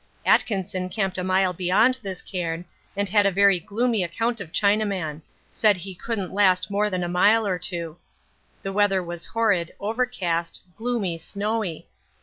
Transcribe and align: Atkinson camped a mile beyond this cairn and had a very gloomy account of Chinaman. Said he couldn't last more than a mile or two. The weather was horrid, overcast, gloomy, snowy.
Atkinson 0.25 0.89
camped 0.89 1.19
a 1.19 1.23
mile 1.23 1.53
beyond 1.53 1.99
this 2.01 2.23
cairn 2.23 2.65
and 2.97 3.07
had 3.07 3.27
a 3.27 3.31
very 3.31 3.59
gloomy 3.59 4.03
account 4.03 4.41
of 4.41 4.51
Chinaman. 4.51 5.21
Said 5.51 5.77
he 5.77 5.93
couldn't 5.93 6.33
last 6.33 6.71
more 6.71 6.89
than 6.89 7.03
a 7.03 7.07
mile 7.07 7.45
or 7.45 7.59
two. 7.59 7.97
The 8.63 8.73
weather 8.73 9.03
was 9.03 9.27
horrid, 9.27 9.73
overcast, 9.79 10.63
gloomy, 10.75 11.19
snowy. 11.19 11.87